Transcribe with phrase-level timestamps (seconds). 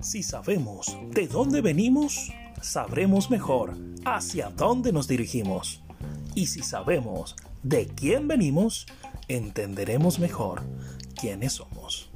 [0.00, 2.32] Si sabemos de dónde venimos,
[2.62, 5.82] sabremos mejor hacia dónde nos dirigimos.
[6.34, 8.86] Y si sabemos de quién venimos,
[9.28, 10.62] entenderemos mejor
[11.20, 12.08] quiénes somos.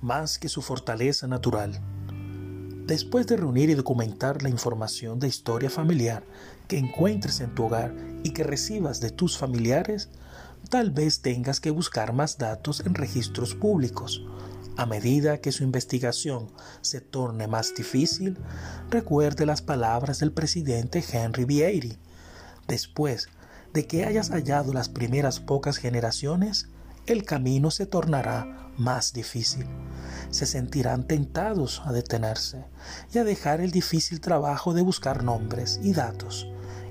[0.00, 1.80] Más que su fortaleza natural,
[2.88, 6.24] Después de reunir y documentar la información de historia familiar
[6.68, 7.94] que encuentres en tu hogar
[8.24, 10.08] y que recibas de tus familiares,
[10.70, 14.24] tal vez tengas que buscar más datos en registros públicos.
[14.78, 18.38] A medida que su investigación se torne más difícil,
[18.88, 21.94] recuerde las palabras del presidente Henry Vieira.
[22.68, 23.28] Después
[23.74, 26.70] de que hayas hallado las primeras pocas generaciones,
[27.04, 29.66] el camino se tornará más difícil.
[30.30, 32.64] Se sentirán tentados a detenerse
[33.12, 36.48] y a dejar el difícil trabajo de buscar nombres y datos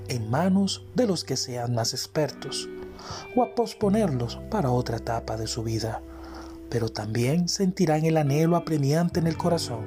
[0.08, 2.68] en manos de los que sean más expertos
[3.36, 6.02] o a posponerlos para otra etapa de su vida.
[6.70, 9.84] Pero también sentirán el anhelo apremiante en el corazón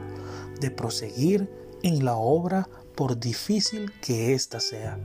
[0.60, 1.52] de proseguir
[1.84, 4.98] en la obra por difícil que ésta sea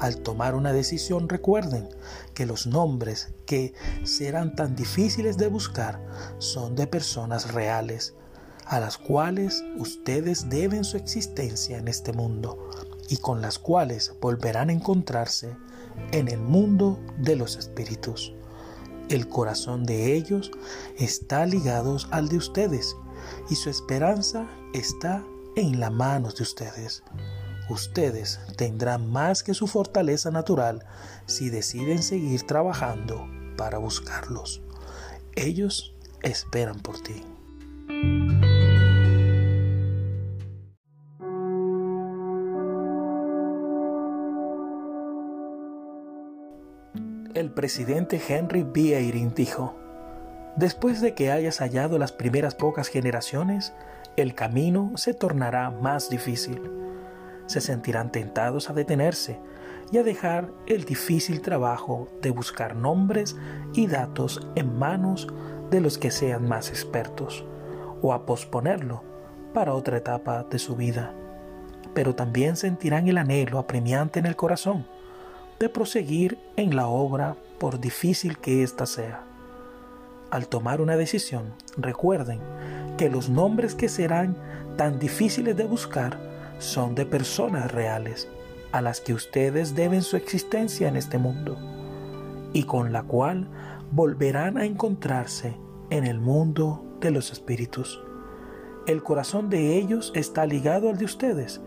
[0.00, 1.88] al tomar una decisión recuerden
[2.34, 6.00] que los nombres que serán tan difíciles de buscar
[6.38, 8.14] son de personas reales,
[8.66, 12.70] a las cuales ustedes deben su existencia en este mundo
[13.08, 15.54] y con las cuales volverán a encontrarse
[16.12, 18.32] en el mundo de los espíritus.
[19.10, 20.50] El corazón de ellos
[20.98, 22.96] está ligado al de ustedes
[23.50, 25.22] y su esperanza está
[25.56, 27.02] en las manos de ustedes
[27.68, 30.84] ustedes tendrán más que su fortaleza natural
[31.26, 34.62] si deciden seguir trabajando para buscarlos.
[35.34, 37.22] Ellos esperan por ti.
[47.34, 48.96] El presidente Henry B.
[48.96, 49.74] Eyring dijo,
[50.56, 53.72] Después de que hayas hallado las primeras pocas generaciones,
[54.16, 56.60] el camino se tornará más difícil
[57.46, 59.38] se sentirán tentados a detenerse
[59.92, 63.36] y a dejar el difícil trabajo de buscar nombres
[63.74, 65.28] y datos en manos
[65.70, 67.44] de los que sean más expertos,
[68.02, 69.02] o a posponerlo
[69.52, 71.12] para otra etapa de su vida.
[71.94, 74.86] Pero también sentirán el anhelo apremiante en el corazón
[75.58, 79.22] de proseguir en la obra por difícil que ésta sea.
[80.30, 82.40] Al tomar una decisión, recuerden
[82.98, 84.36] que los nombres que serán
[84.76, 86.33] tan difíciles de buscar
[86.64, 88.28] son de personas reales
[88.72, 91.56] a las que ustedes deben su existencia en este mundo
[92.52, 93.48] y con la cual
[93.92, 95.56] volverán a encontrarse
[95.90, 98.02] en el mundo de los espíritus.
[98.86, 101.60] El corazón de ellos está ligado al de ustedes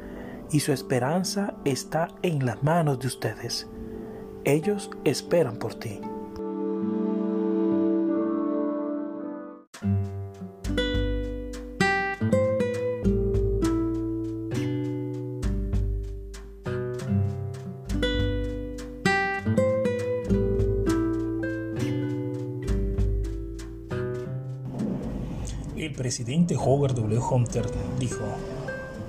[0.51, 3.67] y su esperanza está en las manos de ustedes.
[4.43, 6.01] Ellos esperan por ti.
[25.87, 27.17] El presidente Howard W.
[27.31, 27.65] Hunter
[27.97, 28.25] dijo,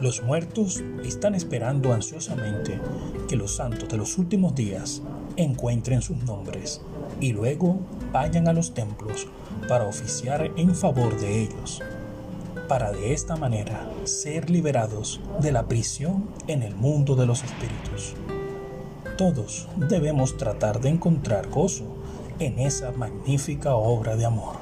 [0.01, 2.81] los muertos están esperando ansiosamente
[3.29, 5.03] que los santos de los últimos días
[5.37, 6.81] encuentren sus nombres
[7.21, 7.81] y luego
[8.13, 9.27] vayan a los templos
[9.69, 11.83] para oficiar en favor de ellos,
[12.69, 18.15] para de esta manera ser liberados de la prisión en el mundo de los espíritus.
[19.17, 21.87] Todos debemos tratar de encontrar gozo
[22.39, 24.58] en esa magnífica obra de amor.